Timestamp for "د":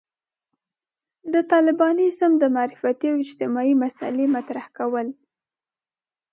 1.33-1.35, 2.37-2.43